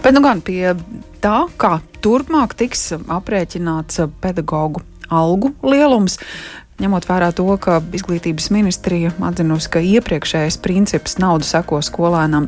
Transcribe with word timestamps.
Bet 0.00 0.14
nu 0.16 0.22
gan 0.24 0.38
pie 0.40 0.72
tā, 1.20 1.44
kā 1.60 1.74
turpmāk 2.00 2.54
tiks 2.56 2.86
aprēķināts 2.96 4.00
pedagoģu 4.22 4.80
algu 5.12 5.50
lielums. 5.66 6.16
Ņemot 6.80 7.04
vērā 7.04 7.28
to, 7.36 7.44
ka 7.60 7.78
izglītības 7.92 8.46
ministrija 8.54 9.10
atzinusi, 9.28 9.68
ka 9.68 9.82
iepriekšējais 9.84 10.56
princips 10.64 11.18
naudu 11.20 11.44
seko 11.44 11.82
skolēnam 11.84 12.46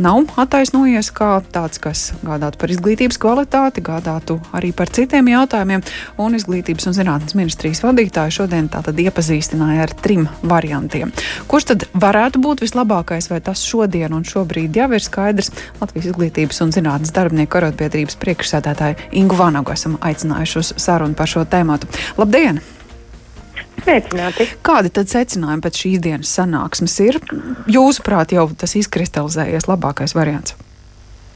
nav 0.00 0.30
attaisnojies 0.40 1.10
kā 1.12 1.34
tāds, 1.52 1.80
kas 1.82 2.04
gādātu 2.24 2.60
par 2.62 2.72
izglītības 2.72 3.18
kvalitāti, 3.20 3.84
gādātu 3.84 4.38
arī 4.56 4.70
par 4.72 4.88
citiem 4.88 5.28
jautājumiem, 5.34 5.84
un 6.16 6.38
izglītības 6.38 6.88
un 6.88 6.96
zinātnes 6.96 7.36
ministrijas 7.36 7.82
vadītāji 7.84 8.38
šodien 8.38 8.70
tātad 8.72 9.00
iepazīstināja 9.04 9.84
ar 9.84 9.92
trim 10.00 10.30
variantiem. 10.40 11.12
Kurš 11.50 11.68
tad 11.72 11.84
varētu 11.92 12.40
būt 12.40 12.64
vislabākais, 12.64 13.28
vai 13.28 13.42
tas 13.44 13.66
šodien 13.68 14.16
un 14.16 14.24
šobrīd 14.24 14.80
jau 14.80 14.88
ir 14.96 15.04
skaidrs? 15.04 15.52
Latvijas 15.82 16.08
izglītības 16.14 16.62
un 16.64 16.72
zinātnes 16.72 17.12
darbinieku 17.12 17.60
arotbiedrības 17.60 18.16
priekšsēdētāju 18.22 19.12
Ingu 19.20 19.36
Vanagu 19.36 19.76
esam 19.76 19.98
aicinājuši 20.00 20.62
uz 20.62 20.72
sarunu 20.86 21.18
par 21.18 21.28
šo 21.28 21.44
tēmatu. 21.44 21.90
Labdien! 22.16 22.64
Sveicināti. 23.84 24.46
Kādi 24.64 24.92
tad 24.94 25.10
secinājumi 25.12 25.64
pēc 25.64 25.80
šīs 25.84 26.04
dienas 26.04 26.30
sanāksmes 26.38 26.94
ir? 27.04 27.18
Jūsuprāt, 27.70 28.32
jau 28.36 28.48
tas 28.58 28.76
izkristalizējies 28.80 29.68
labākais 29.68 30.16
variants? 30.16 30.56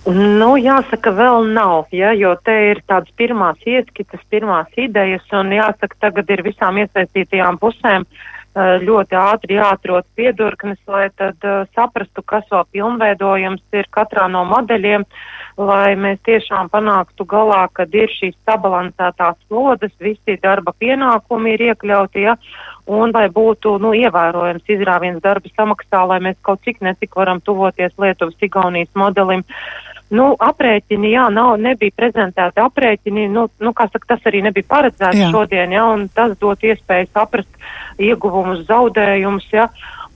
Nu, 0.09 0.55
jāsaka, 0.56 1.12
vēl 1.12 1.51
nav, 1.53 1.91
ja, 1.92 2.15
jo 2.16 2.33
te 2.41 2.55
ir 2.70 2.80
tādas 2.89 3.12
pirmās 3.20 3.61
ieskitas, 3.69 4.23
pirmās 4.33 4.70
idejas, 4.80 5.27
un 5.37 5.53
jāsaka, 5.53 5.98
tagad 6.01 6.30
ir 6.33 6.41
visām 6.47 6.79
iesaistītajām 6.80 7.59
pusēm 7.61 8.06
eh, 8.06 8.38
ļoti 8.57 9.19
ātri 9.19 9.59
jāatrod 9.59 10.07
piedurknes, 10.16 10.79
lai 10.87 11.09
tad 11.16 11.37
uh, 11.47 11.66
saprastu, 11.77 12.23
kas 12.23 12.47
vēl 12.51 12.65
pilnveidojums 12.73 13.62
ir 13.79 13.91
katrā 13.95 14.29
no 14.33 14.45
modeļiem. 14.48 15.05
Uh, 15.05 15.39
lai 15.59 15.97
mēs 15.98 16.20
tiešām 16.27 16.70
panāktu 16.70 17.27
galā, 17.29 17.65
kad 17.75 17.92
ir 17.95 18.11
šīs 18.15 18.37
sabalansētās 18.47 19.36
slodas, 19.48 19.92
visi 20.00 20.39
darba 20.42 20.73
pienākumi 20.78 21.56
ir 21.56 21.64
iekļauti, 21.73 22.23
ja, 22.28 22.36
un 22.86 23.12
lai 23.14 23.27
būtu, 23.34 23.75
nu, 23.83 23.92
ievērojams 23.98 24.70
izrāviens 24.70 25.23
darba 25.25 25.51
samaksā, 25.56 26.05
lai 26.12 26.20
mēs 26.28 26.39
kaut 26.47 26.62
cik 26.67 26.80
necik 26.84 27.19
varam 27.19 27.42
tuvoties 27.42 27.97
Lietuvas 27.98 28.39
Igaunijas 28.41 28.95
modelim. 28.95 29.45
Nu, 30.09 30.31
aprēķini, 30.41 31.11
jā, 31.12 31.27
nav, 31.33 31.59
nebija 31.61 31.92
prezentēti 31.97 32.62
aprēķini, 32.64 33.27
nu, 33.28 33.45
nu, 33.61 33.73
kā 33.77 33.91
saka, 33.92 34.14
tas 34.14 34.28
arī 34.31 34.41
nebija 34.47 34.64
paredzēts 34.70 35.20
jā. 35.20 35.28
šodien, 35.34 35.75
jā, 35.77 35.84
un 35.84 36.06
tas 36.09 36.33
dot 36.41 36.64
iespēju 36.64 37.11
saprast 37.12 38.01
ieguvumus, 38.01 38.64
zaudējumus, 38.70 39.51
jā. 39.53 39.69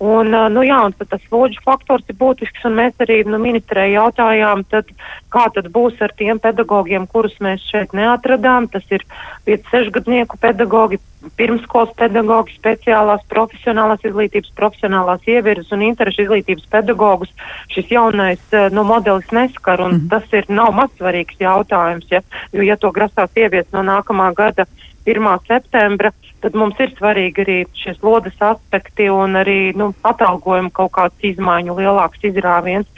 Un, 0.02 0.34
nu, 0.50 0.64
jā, 0.66 0.80
un 0.82 0.94
tas 0.98 1.20
slodžu 1.28 1.60
faktors 1.62 2.08
ir 2.10 2.16
būtisks, 2.18 2.64
un 2.66 2.74
mēs 2.74 2.96
arī 3.04 3.20
nu, 3.22 3.38
ministrē 3.38 3.84
jautājām, 3.92 4.64
tad, 4.66 4.88
kā 5.30 5.44
tad 5.54 5.68
būs 5.70 6.00
ar 6.02 6.10
tiem 6.18 6.40
pedagogiem, 6.42 7.06
kurus 7.06 7.36
mēs 7.44 7.62
šeit 7.70 7.94
neatradām. 7.94 8.66
Tas 8.72 8.82
ir 8.90 9.04
5-6 9.46 9.92
gadnieku 9.94 10.40
pedagogi, 10.42 10.98
pirmskolas 11.38 11.94
pedagogi, 12.00 12.56
speciālās 12.58 13.22
profesionālās 13.30 14.02
izglītības, 14.08 14.50
profesionālās 14.58 15.22
ievirzes 15.30 15.70
un 15.70 15.86
interešu 15.86 16.26
izglītības 16.26 16.66
pedagogus. 16.72 17.30
Šis 17.70 17.94
jaunais 17.94 18.58
nu, 18.74 18.82
modelis 18.88 19.30
neskar, 19.30 19.84
un 19.86 20.00
mm. 20.00 20.10
tas 20.10 20.26
ir 20.34 20.50
nav 20.50 20.74
mazsvarīgs 20.80 21.38
jautājums, 21.46 22.10
ja, 22.10 22.24
jo, 22.50 22.66
ja 22.66 22.74
to 22.74 22.90
grasās 22.90 23.30
ievies 23.38 23.70
no 23.70 23.86
nākamā 23.86 24.32
gada 24.34 24.66
1. 25.06 25.30
septembra, 25.46 26.10
tad 26.42 26.56
mums 26.58 26.78
ir 26.82 26.92
svarīgi 26.96 27.44
arī 27.44 27.56
šie 27.78 27.94
slodas 27.98 28.38
aspekti 28.42 29.08
un 29.12 29.38
arī 29.38 29.72
nu, 29.78 29.92
atalgojuma 30.06 30.72
kaut 30.74 30.92
kāds 30.96 31.28
izmaiņu 31.32 31.76
lielāks 31.78 32.26
izrāviens. 32.28 32.88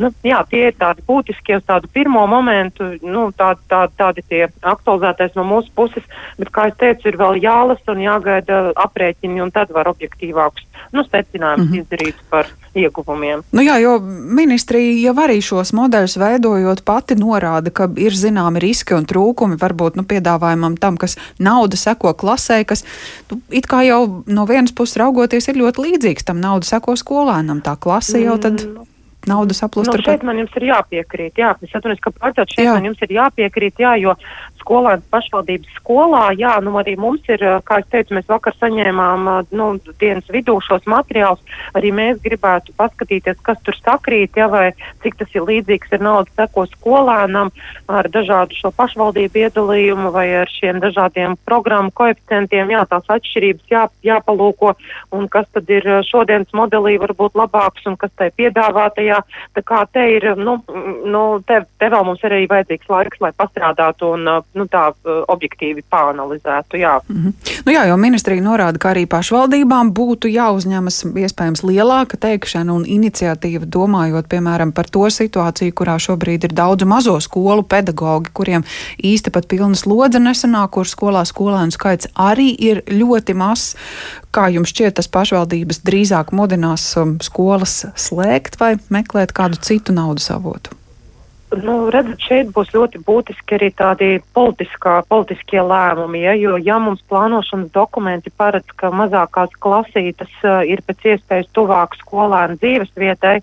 Nu, 0.00 0.10
jā, 0.26 0.40
tie 0.50 0.64
ir 0.70 0.74
tādi 0.78 1.04
būtiskie 1.06 1.58
uz 1.60 1.66
tādu 1.68 1.88
pirmo 1.94 2.24
momentu, 2.26 2.94
nu, 3.06 3.28
tādi, 3.36 3.62
tādi, 3.70 3.94
tādi 4.00 4.24
tie 4.26 4.42
aktualizētais 4.66 5.36
no 5.38 5.44
mūsu 5.46 5.70
puses, 5.76 6.06
bet, 6.40 6.50
kā 6.54 6.66
es 6.70 6.78
teicu, 6.80 7.12
ir 7.12 7.20
vēl 7.20 7.38
jālasa 7.44 7.94
un 7.94 8.02
jāgaida 8.02 8.64
aprēķini 8.88 9.44
un 9.44 9.54
tad 9.54 9.70
var 9.76 9.92
objektīvākus 9.92 10.66
nu, 10.94 11.04
secinājumus 11.04 11.68
mm 11.68 11.72
-hmm. 11.72 11.80
izdarīt 11.80 12.16
par 12.30 12.50
ieguvumiem. 12.74 13.42
Nu 13.52 13.62
jā, 13.62 13.78
jo 13.82 13.98
ministrija 14.40 15.08
jau 15.08 15.14
arī 15.24 15.40
šos 15.42 15.72
modeļus 15.72 16.16
veidojot 16.18 16.84
pati 16.84 17.14
norāda, 17.14 17.70
ka 17.70 17.88
ir 17.96 18.12
zināmi 18.12 18.62
riski 18.62 18.94
un 18.94 19.06
trūkumi 19.06 19.58
varbūt 19.60 19.96
nu, 19.96 20.02
piedāvājumam 20.02 20.76
tam, 20.80 20.96
kas 20.96 21.16
nauda 21.38 21.76
seko 21.76 22.14
klasē, 22.14 22.64
kas 22.64 22.84
nu, 23.30 23.40
it 23.50 23.68
kā 23.70 23.82
jau 23.86 24.00
no 24.26 24.46
vienas 24.50 24.74
puses 24.76 24.98
raugoties 25.00 25.48
ir 25.50 25.60
ļoti 25.60 25.88
līdzīgs 25.88 26.26
tam 26.30 26.42
nauda 26.42 26.68
seko 26.68 26.96
skolēnam. 27.00 27.62
Tā 27.64 27.76
klase 27.80 28.22
jau 28.24 28.38
tad. 28.40 28.64
Mm 28.64 28.90
naudas 29.30 29.62
aplūst. 29.66 29.90
Nu, 29.90 30.02
šeit 30.04 30.24
man 30.26 30.40
jums 30.42 30.54
ir 30.58 30.68
jāpiekrīt, 30.70 31.38
jā, 31.40 31.54
es 31.64 31.72
atvainojos, 31.74 32.02
ka 32.04 32.12
pārcelt 32.18 32.54
šeit 32.54 32.66
jā. 32.66 32.74
man 32.76 32.88
jums 32.90 33.04
ir 33.04 33.14
jāpiekrīt, 33.16 33.82
jā, 33.84 33.94
jo 34.02 34.14
skolēns 34.64 35.04
pašvaldības 35.12 35.76
skolā, 35.78 36.24
jā, 36.38 36.54
nu 36.64 36.74
arī 36.80 36.96
mums 37.00 37.26
ir, 37.28 37.42
kā 37.68 37.80
es 37.82 37.88
teicu, 37.92 38.16
mēs 38.16 38.28
vakar 38.30 38.56
saņēmām, 38.56 39.28
nu, 39.54 39.68
dienas 40.00 40.28
vidū 40.32 40.56
šos 40.64 40.86
materiālus, 40.90 41.42
arī 41.76 41.92
mēs 41.94 42.22
gribētu 42.24 42.74
paskatīties, 42.78 43.40
kas 43.44 43.60
tur 43.66 43.76
sakrīt, 43.80 44.38
jā, 44.40 44.48
vai 44.50 44.70
cik 45.04 45.18
tas 45.20 45.36
ir 45.36 45.44
līdzīgs 45.48 45.92
ar 45.96 46.04
naudas 46.04 46.32
seko 46.38 46.66
skolēnam, 46.72 47.52
ar 47.88 48.08
dažādu 48.12 48.56
šo 48.58 48.72
pašvaldību 48.76 49.44
iedalījumu 49.44 50.12
vai 50.14 50.26
ar 50.42 50.50
šiem 50.50 50.80
dažādiem 50.82 51.36
programmu 51.44 51.92
koeficientiem, 51.94 52.72
jā, 52.72 52.84
tās 52.88 53.10
atšķirības 53.18 53.70
jā, 53.74 53.84
jāpalūko, 54.06 54.74
un 55.16 55.28
kas 55.32 55.48
tad 55.52 55.68
ir 55.70 55.86
šodienas 56.08 56.56
modelī 56.56 56.96
varbūt 57.02 57.36
labāks 57.38 57.84
un 57.90 57.98
kas 58.00 58.12
tai 58.16 58.30
piedāvātajā, 58.38 59.13
tā 59.54 59.62
kā 59.66 59.84
te 59.92 60.04
ir, 60.16 60.26
nu, 60.40 60.56
nu 61.04 61.22
te, 61.46 61.60
te 61.78 61.90
vēl 61.92 62.04
mums 62.06 62.22
ir 62.24 62.34
arī 62.36 62.48
vajadzīgs 62.50 62.90
laiks, 62.90 63.20
lai 63.20 63.32
pastrādātu 63.36 64.14
un 64.16 64.28
nu, 64.28 64.66
tā 64.70 64.86
objektīvi 65.04 65.84
pāanalizētu. 65.90 66.80
Jā. 66.80 67.00
Mm 67.08 67.16
-hmm. 67.16 67.32
nu, 67.66 67.72
jā, 67.72 67.86
jo 67.88 67.96
ministrija 67.96 68.42
norāda, 68.42 68.78
ka 68.78 68.92
arī 68.94 69.06
pašvaldībām 69.06 69.92
būtu 69.94 70.28
jāuzņemas 70.28 71.04
iespējams 71.24 71.62
lielāka 71.62 72.16
teikšana 72.16 72.72
un 72.72 72.84
iniciatīva, 72.84 73.64
domājot 73.64 74.28
piemēram 74.28 74.72
par 74.72 74.90
to 74.90 75.10
situāciju, 75.10 75.72
kurā 75.72 75.98
šobrīd 75.98 76.44
ir 76.44 76.52
daudz 76.52 76.84
mazo 76.84 77.20
skolu 77.20 77.62
pedagoģi, 77.62 78.30
kuriem 78.32 78.64
īsti 78.98 79.30
pat 79.30 79.48
pilna 79.48 79.74
slodze 79.74 80.18
nesanāk, 80.18 80.70
kur 80.70 80.86
skolā 80.86 81.24
skolēnu 81.24 81.70
skaits 81.70 82.08
arī 82.14 82.54
ir 82.58 82.82
ļoti 82.90 83.34
mazs. 83.34 83.76
Kā 84.34 84.48
jums 84.50 84.72
šķiet, 84.74 84.96
tas 84.98 85.10
pašvaldības 85.14 85.84
drīzāk 85.86 86.32
mudinās 86.34 86.88
um, 86.98 87.16
skolas 87.22 87.84
slēgt 87.94 88.58
vai 88.58 88.74
meklēt 88.90 89.34
kādu 89.36 89.60
citu 89.62 89.94
naudas 89.94 90.26
avotu? 90.34 90.74
Nu, 91.62 91.74
redzat, 91.92 92.18
šeit 92.24 92.50
būs 92.54 92.72
ļoti 92.74 93.00
būtiski 93.06 93.56
arī 93.58 93.68
tādi 93.76 94.08
politiskā, 94.34 94.96
politiskie 95.08 95.60
lēmumi, 95.62 96.24
ja, 96.24 96.32
jo 96.38 96.56
ja 96.58 96.78
mums 96.82 97.02
plānošanas 97.10 97.70
dokumenti 97.74 98.32
paredz, 98.34 98.66
ka 98.80 98.90
mazākās 98.94 99.52
klasītes 99.62 100.32
uh, 100.42 100.62
ir 100.66 100.82
pēc 100.86 101.06
iespējas 101.12 101.50
tuvāk 101.54 101.94
skolēnu 102.00 102.58
dzīves 102.62 102.90
vietai 102.98 103.36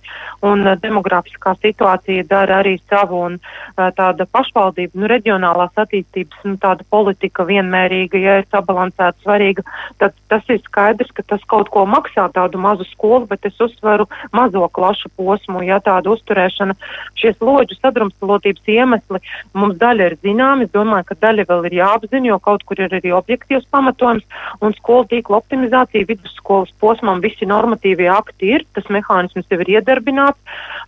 un 0.43 0.65
uh, 0.65 0.75
demografiskā 0.81 1.53
situācija 1.61 2.25
dara 2.29 2.59
arī 2.63 2.75
savu 2.89 3.21
un 3.27 3.37
uh, 3.39 3.87
tāda 3.95 4.27
pašvaldība, 4.27 4.99
nu, 4.99 5.09
reģionālās 5.11 5.77
attīstības, 5.85 6.43
nu, 6.49 6.57
tāda 6.61 6.83
politika 6.89 7.47
vienmērīga, 7.47 8.19
ja 8.19 8.37
ir 8.41 8.49
sabalansēta 8.51 9.15
svarīga, 9.23 9.63
tad 10.01 10.17
tas 10.27 10.43
ir 10.49 10.61
skaidrs, 10.65 11.13
ka 11.15 11.23
tas 11.35 11.45
kaut 11.47 11.71
ko 11.71 11.85
maksā 11.87 12.27
tādu 12.35 12.59
mazu 12.61 12.87
skolu, 12.91 13.29
bet 13.31 13.45
es 13.47 13.55
uzsveru 13.61 14.09
mazo 14.35 14.67
klašu 14.73 15.13
posmu, 15.15 15.63
ja 15.63 15.79
tāda 15.83 16.11
uzturēšana, 16.15 16.75
šies 17.19 17.39
loģu 17.41 17.77
sadarbības 17.77 18.00
sadrumstalotības 18.01 18.67
iemesli 18.67 19.21
mums 19.53 19.77
daļa 19.81 20.09
ir 20.09 20.17
zināma. 20.23 20.65
Es 20.65 20.73
domāju, 20.73 21.05
ka 21.09 21.17
daļa 21.21 21.45
vēl 21.49 21.67
ir 21.69 21.77
jāapzina, 21.81 22.27
jo 22.31 22.39
kaut 22.39 22.63
kur 22.65 22.79
ir 22.81 22.93
arī 22.93 23.13
objektīvs 23.13 23.67
pamatojums 23.71 24.25
un 24.61 24.73
skolu 24.77 25.07
tīkla 25.11 25.39
optimizācija 25.41 26.07
vidusskolas 26.09 26.71
posmam 26.79 27.21
visi 27.21 27.45
normatīvie 27.45 28.09
akti 28.11 28.55
ir, 28.55 28.65
tas 28.73 28.87
mehānisms 28.89 29.49
jau 29.49 29.59
ir 29.61 29.73
iedarbināts. 29.77 30.39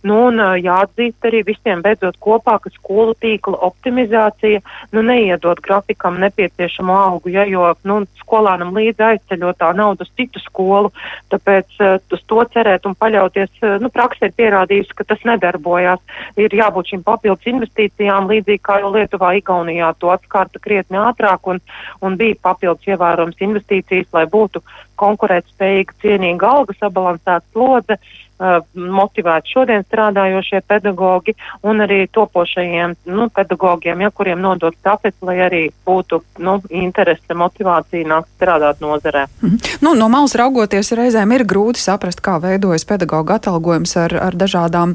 Nu, 0.04 0.26
un 0.28 0.40
jāatzīst 0.60 1.24
arī 1.24 1.44
visiem 1.46 1.82
beidzot 1.84 2.18
kopā, 2.20 2.58
ka 2.60 2.72
skolu 2.74 3.14
tīkla 3.20 3.60
optimizācija 3.68 4.60
nu, 4.92 5.02
neiedod 5.02 5.60
grafikam 5.64 6.18
nepieciešamo 6.22 6.94
algu, 6.94 7.32
ja, 7.34 7.46
jo 7.48 7.72
nu, 7.88 8.02
skolānam 8.20 8.74
līdzi 8.76 9.06
aizceļot 9.10 9.60
tā 9.60 9.70
naudu 9.76 10.04
uz 10.04 10.12
citu 10.18 10.42
skolu, 10.42 10.92
tāpēc 11.32 11.78
uh, 11.80 11.96
uz 12.12 12.24
to 12.28 12.44
cerēt 12.54 12.86
un 12.88 12.96
paļauties, 12.98 13.52
uh, 13.62 13.76
nu, 13.82 13.90
praksē 13.92 14.28
ir 14.28 14.36
pierādījusi, 14.38 14.96
ka 14.98 15.06
tas 15.08 15.24
nedarbojās. 15.28 16.02
Ir 16.40 16.54
jābūt 16.54 16.93
šīm 16.94 17.04
papildus 17.04 17.50
investīcijām, 17.50 18.30
līdzīgi 18.30 18.62
kā 18.62 18.80
jau 18.82 18.92
Lietuvā, 18.94 19.34
Igaunijā 19.40 19.92
to 19.98 20.12
atskārta 20.14 20.62
krietni 20.62 21.00
ātrāk 21.00 21.46
un, 21.50 21.60
un 22.00 22.16
bija 22.16 22.38
papildus 22.42 22.86
ievērojams 22.86 23.40
investīcijas, 23.40 24.12
lai 24.12 24.26
būtu 24.30 24.62
konkurētspējīga, 25.00 25.96
cienīga 26.02 26.50
alga, 26.54 26.74
sabalansēta 26.78 27.42
slodze, 27.50 27.96
uh, 27.98 28.60
motivēti 28.74 29.54
šodien 29.54 29.82
strādājošie 29.88 30.60
pedagoģi 30.68 31.34
un 31.66 31.82
arī 31.82 32.04
topošajiem 32.14 32.94
nu, 33.10 33.28
pedagogiem, 33.34 34.04
ja, 34.04 34.12
kuriem 34.14 34.42
nodot 34.44 34.76
tāpēc, 34.86 35.16
lai 35.26 35.38
arī 35.48 35.64
būtu 35.86 36.20
nu, 36.46 36.60
interese, 36.70 37.34
motivācija 37.34 38.06
nākt 38.06 38.30
strādāt 38.36 38.80
nozarē. 38.84 39.26
Mm 39.42 39.50
-hmm. 39.50 39.76
nu, 39.80 39.94
no 39.94 40.08
malas 40.08 40.34
raugoties, 40.34 40.92
reizēm 40.92 41.34
ir 41.34 41.44
grūti 41.44 41.82
saprast, 41.82 42.22
kā 42.22 42.38
veidojas 42.40 42.84
pedagoģa 42.84 43.34
atalgojums 43.34 43.96
ar, 43.96 44.14
ar 44.14 44.34
dažādām 44.34 44.94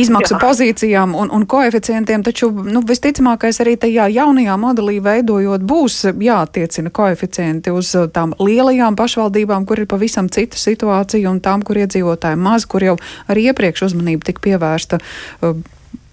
izmaksu 0.00 0.36
Jā. 0.36 0.40
pozīcijām 0.42 1.14
un, 1.18 1.30
un 1.34 1.46
koeficientiem, 1.50 2.24
taču 2.26 2.50
nu, 2.52 2.82
visticamākais 2.86 3.60
arī 3.64 3.76
tajā 3.80 4.08
jaunajā 4.14 4.56
modelī 4.60 4.98
veidojot 5.04 5.64
būs 5.66 6.00
jātiecina 6.12 6.92
koeficienti 6.94 7.74
uz 7.74 7.94
uh, 7.98 8.08
tām 8.12 8.34
lielajām 8.40 8.98
pašvaldībām, 8.98 9.66
kur 9.68 9.82
ir 9.82 9.90
pavisam 9.90 10.30
cita 10.32 10.60
situācija 10.60 11.30
un 11.30 11.40
tām, 11.44 11.62
kur 11.66 11.80
iedzīvotāji 11.84 12.40
maz, 12.40 12.66
kur 12.66 12.84
jau 12.86 12.98
arī 13.28 13.50
iepriekš 13.52 13.88
uzmanība 13.90 14.30
tika 14.30 14.44
pievērsta. 14.48 15.00
Uh, 15.40 15.62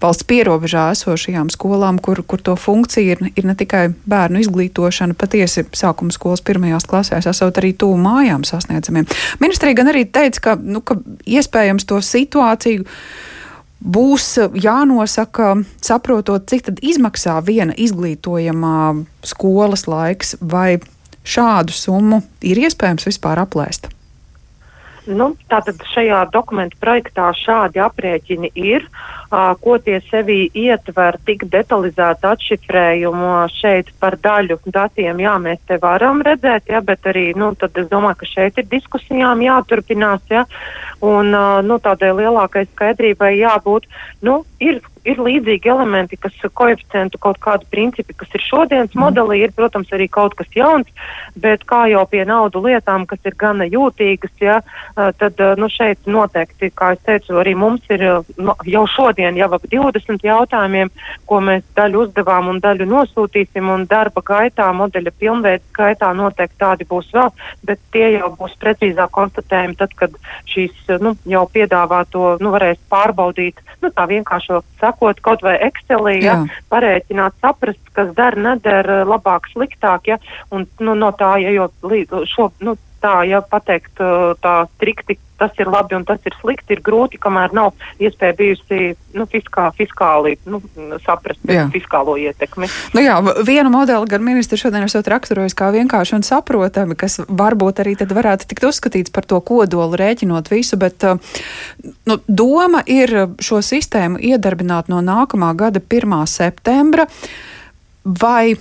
valsts 0.02 0.26
pierobežā 0.28 0.88
esošajām 0.96 1.50
skolām, 1.52 1.98
kur, 2.02 2.22
kur 2.26 2.42
to 2.42 2.54
funkcija 2.58 3.16
ir, 3.16 3.22
ir 3.38 3.46
ne 3.46 3.54
tikai 3.58 3.84
bērnu 4.08 4.42
izglītošana, 4.42 5.16
patiesi 5.18 5.64
sākuma 5.76 6.14
skolas 6.14 6.42
pirmajās 6.44 6.86
klasēs, 6.90 7.28
esot 7.30 7.60
arī 7.62 7.72
tuvu 7.78 7.98
mājām 8.02 8.46
sasniedzamiem. 8.48 9.06
Ministrija 9.42 9.78
gan 9.78 9.92
arī 9.92 10.04
teica, 10.10 10.46
ka, 10.48 10.56
nu, 10.58 10.82
ka 10.84 10.98
iespējams 11.26 11.86
to 11.88 12.00
situāciju 12.02 12.86
būs 13.82 14.26
jānosaka, 14.54 15.54
saprotot, 15.82 16.46
cik 16.48 16.68
tad 16.68 16.82
izmaksā 16.82 17.38
viena 17.44 17.74
izglītojamā 17.76 19.04
skolas 19.26 19.88
laiks, 19.90 20.36
vai 20.40 20.78
šādu 21.22 21.74
summu 21.74 22.22
ir 22.42 22.62
iespējams 22.62 23.06
vispār 23.10 23.42
aplēst? 23.42 23.90
Nu, 25.02 25.32
tātad 25.50 25.82
šajā 25.90 26.20
dokumentu 26.30 26.78
projektā 26.78 27.32
šādi 27.34 27.82
aprēķini 27.82 28.52
ir, 28.54 28.86
uh, 28.86 29.21
ko 29.32 29.78
tie 29.80 30.00
sevī 30.10 30.44
ietver 30.52 31.16
tik 31.26 31.46
detalizētu 31.52 32.28
atšifrējumu 32.28 33.32
šeit 33.54 33.88
par 34.00 34.18
daļu 34.20 34.58
datiem. 34.66 35.22
Jā, 35.24 35.38
mēs 35.40 35.62
te 35.66 35.78
varam 35.82 36.20
redzēt, 36.26 36.68
jā, 36.68 36.82
bet 36.84 37.08
arī, 37.08 37.30
nu, 37.38 37.52
tad 37.58 37.76
es 37.80 37.88
domāju, 37.88 38.20
ka 38.20 38.28
šeit 38.28 38.60
ir 38.60 38.68
diskusijām 38.70 39.40
jāturpinās, 39.44 40.24
jā, 40.30 40.44
un, 41.00 41.32
nu, 41.66 41.78
tādai 41.82 42.12
lielākai 42.18 42.66
skaidrībai 42.70 43.36
jābūt, 43.40 43.88
nu, 44.22 44.42
ir 44.60 44.82
ir 45.08 45.18
līdzīgi 45.18 45.70
elementi, 45.70 46.16
kas 46.20 46.34
koeficientu 46.54 47.18
kaut 47.22 47.38
kādi 47.42 47.66
principi, 47.70 48.14
kas 48.14 48.30
ir 48.36 48.44
šodienas 48.44 48.94
mm. 48.94 49.02
modelī, 49.02 49.40
ir, 49.42 49.54
protams, 49.56 49.90
arī 49.94 50.08
kaut 50.12 50.36
kas 50.38 50.50
jauns, 50.54 50.88
bet 51.42 51.64
kā 51.68 51.84
jau 51.90 52.04
pie 52.10 52.22
naudu 52.28 52.62
lietām, 52.62 53.06
kas 53.10 53.22
ir 53.26 53.36
gana 53.38 53.66
jūtīgas, 53.66 54.34
ja, 54.42 54.60
tad, 54.94 55.42
nu, 55.58 55.70
šeit 55.72 56.06
noteikti, 56.06 56.70
kā 56.78 56.92
es 56.96 57.02
teicu, 57.06 57.36
arī 57.42 57.56
mums 57.58 57.86
ir 57.92 58.04
nu, 58.38 58.54
jau 58.68 58.84
šodien 58.90 59.21
jau 59.38 59.48
ap 59.56 59.64
20 59.72 60.24
jautājumiem, 60.26 60.90
ko 61.28 61.40
mēs 61.44 61.64
daļu 61.76 62.06
uzdevām 62.06 62.50
un 62.52 62.60
daļu 62.62 62.86
nosūtīsim, 62.90 63.68
un 63.72 63.86
darba 63.90 64.22
gaitā, 64.26 64.68
modeļa 64.76 65.12
pilnveids 65.18 65.64
gaitā 65.76 66.12
noteikti 66.16 66.60
tādi 66.60 66.86
būs 66.88 67.10
vēl, 67.14 67.30
bet 67.68 67.80
tie 67.94 68.08
jau 68.16 68.32
būs 68.38 68.56
precīzāk 68.62 69.12
konstatējumi 69.14 69.78
tad, 69.80 69.94
kad 69.98 70.16
šīs, 70.50 70.74
nu, 71.02 71.14
jau 71.28 71.44
piedāvāto, 71.52 72.36
nu, 72.42 72.52
varēs 72.54 72.80
pārbaudīt, 72.92 73.60
nu, 73.82 73.90
tā 73.94 74.06
vienkāršo 74.10 74.62
sakot 74.80 75.20
kaut 75.24 75.44
vai 75.46 75.58
Excelī, 75.68 76.18
ja, 76.24 76.40
parēķināt, 76.72 77.38
saprast, 77.40 77.82
kas 77.96 78.14
der, 78.18 78.38
neder, 78.38 78.90
labāk, 79.08 79.50
sliktāk, 79.54 80.12
ja, 80.12 80.18
un 80.50 80.66
nu, 80.80 80.96
no 80.98 81.12
tā, 81.16 81.36
ja 81.42 81.52
jau 81.54 81.68
šo, 82.28 82.50
nu, 82.64 82.76
tā, 83.02 83.18
ja 83.28 83.42
pateikt 83.44 84.00
tā 84.42 84.54
strikti, 84.76 85.18
tas 85.42 85.58
ir 85.58 85.70
labi 85.70 85.96
un 85.96 86.04
tas 86.06 86.22
ir 86.28 86.34
slikti, 86.38 86.76
ir 86.76 86.82
grūti, 86.86 87.18
kamēr 87.22 87.54
nav 87.56 87.72
iespēja 88.02 88.36
bijusi 88.38 88.92
nu, 89.18 89.26
fiskā, 89.30 89.66
fiskāli 89.74 90.36
nu, 90.46 90.60
saprast 91.02 91.42
jā. 91.50 91.64
fiskālo 91.72 92.14
ietekmi. 92.20 92.68
Nu 92.94 93.02
jā, 93.02 93.16
vienu 93.46 93.72
modeli 93.74 94.10
gan 94.10 94.22
ministri 94.24 94.60
šodien 94.60 94.86
esat 94.86 95.10
raksturojis 95.10 95.56
kā 95.58 95.72
vienkārši 95.74 96.18
un 96.20 96.26
saprotami, 96.26 96.96
kas 96.98 97.18
varbūt 97.26 97.82
arī 97.82 97.96
tad 97.98 98.14
varētu 98.14 98.46
tikt 98.52 98.68
uzskatīts 98.70 99.14
par 99.14 99.26
to 99.26 99.40
kodolu 99.42 99.98
rēķinot 99.98 100.52
visu, 100.52 100.78
bet 100.78 101.02
nu, 101.02 102.18
doma 102.28 102.84
ir 102.86 103.16
šo 103.42 103.62
sistēmu 103.66 104.22
iedarbināt 104.22 104.92
no 104.92 105.02
nākamā 105.02 105.50
gada 105.58 105.82
1. 105.82 106.20
septembra. 106.30 107.08
Vai 108.02 108.54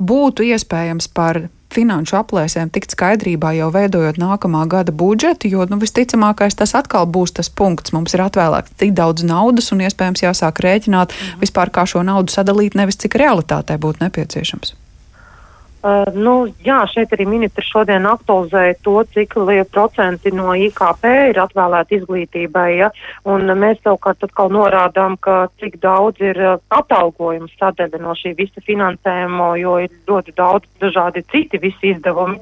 būtu 0.00 0.44
iespējams 0.48 1.10
par 1.12 1.42
finanšu 1.74 2.18
aplēsēm 2.20 2.72
tikt 2.74 2.94
skaidrībā 2.96 3.54
jau 3.58 3.70
veidojot 3.74 4.20
nākamā 4.20 4.66
gada 4.70 4.92
budžetu, 4.92 5.50
jo 5.52 5.66
nu, 5.70 5.80
visticamākais 5.82 6.58
tas 6.58 6.74
atkal 6.78 7.06
būs 7.06 7.36
tas 7.38 7.50
punkts. 7.50 7.94
Mums 7.96 8.16
ir 8.16 8.24
atvēlēts 8.26 8.76
tik 8.80 8.94
daudz 8.98 9.24
naudas 9.26 9.72
un 9.74 9.86
iespējams 9.86 10.26
jāsāk 10.26 10.62
rēķināt 10.66 11.14
mhm. 11.14 11.40
vispār, 11.44 11.72
kā 11.72 11.86
šo 11.86 12.04
naudu 12.06 12.34
sadalīt, 12.34 12.78
nevis 12.78 13.00
cik 13.00 13.18
realitātei 13.20 13.80
būtu 13.80 14.04
nepieciešams. 14.06 14.76
Uh, 15.80 16.04
nu, 16.12 16.32
jā, 16.60 16.82
šeit 16.92 17.14
arī 17.16 17.24
ministrs 17.24 17.70
šodien 17.72 18.04
aktualizēja 18.04 18.74
to, 18.84 18.98
cik 19.14 19.38
liela 19.40 19.64
procenti 19.64 20.28
no 20.28 20.52
IKP 20.52 21.06
ir 21.30 21.40
atvēlēti 21.40 21.96
izglītībai, 21.96 22.66
ja, 22.76 22.90
un 23.24 23.48
mēs 23.56 23.80
savukārt 23.80 24.26
atkal 24.26 24.52
norādām, 24.52 25.16
ka 25.24 25.46
cik 25.62 25.78
daudz 25.80 26.20
ir 26.20 26.36
uh, 26.36 26.58
atalgojuma 26.76 27.48
sadaļa 27.54 28.02
no 28.04 28.12
šī 28.12 28.34
visa 28.36 28.60
finansējuma, 28.66 29.54
jo 29.62 29.78
ir 29.86 29.96
ļoti 30.10 30.36
daudz 30.36 30.68
dažādi 30.84 31.24
citi 31.32 31.62
visi 31.64 31.94
izdevumi. 31.94 32.36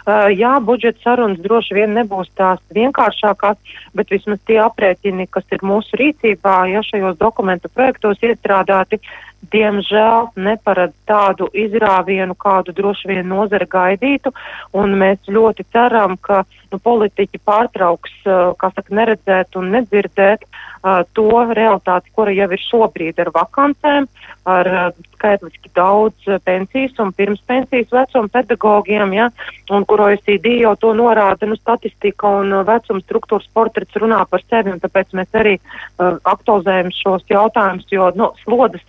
Uh, 0.00 0.26
jā, 0.34 0.56
budžeta 0.58 0.98
sarunas 1.04 1.38
droši 1.46 1.78
vien 1.78 1.94
nebūs 1.94 2.34
tās 2.34 2.58
vienkāršākās, 2.74 3.78
bet 3.94 4.10
vismaz 4.10 4.42
tie 4.50 4.58
aprēķini, 4.66 5.30
kas 5.30 5.46
ir 5.54 5.62
mūsu 5.62 5.94
rīcībā, 6.00 6.58
ja 6.74 6.82
šajos 6.82 7.22
dokumentu 7.22 7.70
projektos 7.70 8.18
iestrādāti, 8.26 8.98
uh, 8.98 9.29
diemžēl 9.52 10.30
neparedz 10.36 10.94
tādu 11.08 11.48
izrāvienu, 11.56 12.36
kādu 12.38 12.74
droši 12.76 13.08
vien 13.10 13.28
nozara 13.28 13.66
gaidītu, 13.66 14.32
un 14.76 14.96
mēs 15.00 15.30
ļoti 15.30 15.66
ceram, 15.72 16.16
ka 16.20 16.44
nu, 16.70 16.78
politiķi 16.78 17.40
pārtrauks, 17.44 18.12
kā 18.24 18.72
saka, 18.74 18.94
neredzēt 18.94 19.56
un 19.58 19.70
nedzirdēt 19.74 20.44
uh, 20.46 21.02
to 21.16 21.28
realitāti, 21.50 22.12
kura 22.14 22.34
jau 22.34 22.48
ir 22.54 22.62
šobrīd 22.62 23.20
ar 23.22 23.32
vakancēm, 23.34 24.06
ar 24.50 24.70
uh, 24.70 24.86
skaitliski 25.16 25.72
daudz 25.76 26.30
pensijas 26.46 26.98
un 27.02 27.12
pirmspensijas 27.16 27.90
vecuma 27.92 28.30
pedagogiem, 28.32 29.14
ja, 29.18 29.28
un 29.74 29.86
kur 29.88 30.04
OECD 30.06 30.60
jau 30.62 30.74
to 30.80 30.94
norāda, 30.96 31.48
nu, 31.50 31.58
statistika 31.60 32.30
un 32.40 32.54
vecuma 32.68 33.02
struktūras 33.02 33.50
portrets 33.54 34.00
runā 34.00 34.22
par 34.30 34.44
sevi, 34.46 34.72
un 34.74 34.82
tāpēc 34.82 35.14
mēs 35.18 35.40
arī 35.42 35.56
uh, 35.58 36.16
aktualizējam 36.22 36.92
šos 36.96 37.26
jautājumus, 37.30 37.90
jo, 37.92 38.10
nu, 38.16 38.30
sloda 38.44 38.80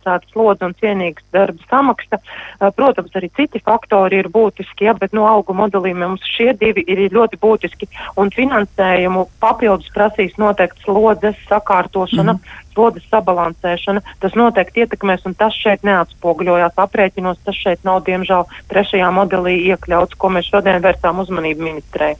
sabalansēta 0.00 0.32
sloda 0.32 0.66
un 0.66 0.74
cienīgas 0.80 1.24
darba 1.32 1.62
samaksa, 1.68 2.18
uh, 2.20 2.70
protams, 2.74 3.10
arī 3.14 3.30
citi 3.36 3.60
faktori 3.60 4.20
ir 4.20 4.28
būtiski, 4.28 4.84
ja, 4.84 4.94
bet, 4.94 5.12
nu, 5.12 5.26
algu 5.26 5.54
modelī 5.54 5.94
mums 5.94 6.20
šie 6.24 6.52
divi 6.58 6.84
ir 6.86 7.10
ļoti 7.12 7.38
būtiski, 7.40 7.88
un 8.16 8.30
finansējumu 8.30 9.28
papildus 9.40 9.90
prasīs 9.94 10.36
noteikti 10.38 10.82
slodzes 10.84 11.36
sakārtošana, 11.48 12.34
mm. 12.34 12.64
slodzes 12.74 13.06
sabalansēšana. 13.10 14.02
Tas 14.20 14.34
noteikti 14.34 14.84
ietekmēs, 14.84 15.26
un 15.26 15.34
tas 15.34 15.54
šeit 15.54 15.84
neatspoguļojās 15.84 16.78
aprēķinos, 16.80 17.42
tas 17.44 17.56
šeit 17.56 17.84
nav, 17.84 18.04
diemžēl, 18.08 18.46
trešajā 18.70 19.10
modelī 19.14 19.58
iekļauts, 19.70 20.18
ko 20.18 20.32
mēs 20.32 20.50
šodien 20.50 20.82
vērsām 20.82 21.22
uzmanību 21.24 21.70
ministrei. 21.70 22.16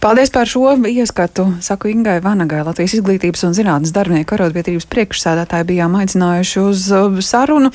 Paldies 0.00 0.30
par 0.34 0.48
šo 0.50 0.76
ieskatu. 0.88 1.48
Saku 1.64 1.92
Ingai 1.92 2.20
Vanagai, 2.24 2.62
Latvijas 2.66 2.98
izglītības 2.98 3.44
un 3.48 3.56
zinātnes 3.56 3.92
darbinieku 3.96 4.36
arotbiedrības 4.36 4.88
priekšsēdētāji 4.92 5.68
bijām 5.72 5.98
aicinājuši 5.98 6.62
uz 6.62 6.86
uh, 6.92 7.20
sarunu. 7.24 7.72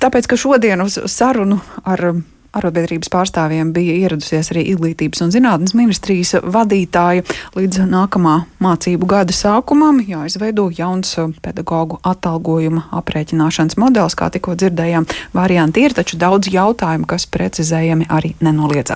Tāpēc, 0.00 0.28
ka 0.30 0.40
šodien 0.40 0.84
uz 0.84 0.98
sarunu 1.12 1.60
ar 1.84 2.10
arotbiedrības 2.56 3.10
pārstāvjiem 3.12 3.72
bija 3.76 3.96
ieradusies 4.00 4.50
arī 4.52 4.64
izglītības 4.72 5.24
un 5.26 5.32
zinātnes 5.34 5.74
ministrijas 5.76 6.36
vadītāja. 6.40 7.26
Līdz 7.56 7.84
nākamā 7.90 8.36
mācību 8.62 9.08
gada 9.10 9.36
sākumam 9.36 10.00
jāizveido 10.06 10.68
jauns 10.76 11.12
pedagoģu 11.44 12.00
atalgojuma 12.06 12.86
aprēķināšanas 13.00 13.78
modelis, 13.80 14.16
kā 14.18 14.30
tikko 14.32 14.56
dzirdējām. 14.58 15.08
Varianti 15.36 15.84
ir, 15.86 15.96
taču 15.96 16.20
daudz 16.20 16.50
jautājumu, 16.52 17.08
kas 17.10 17.28
precizējami 17.28 18.08
arī 18.08 18.34
nenoliedzami. 18.40 18.94